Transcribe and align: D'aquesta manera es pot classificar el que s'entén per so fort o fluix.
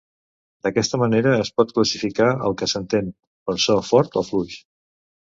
D'aquesta 0.67 0.99
manera 1.01 1.33
es 1.43 1.51
pot 1.59 1.75
classificar 1.77 2.31
el 2.49 2.59
que 2.63 2.71
s'entén 2.75 3.15
per 3.49 3.59
so 3.69 3.81
fort 3.95 4.23
o 4.25 4.29
fluix. 4.33 4.63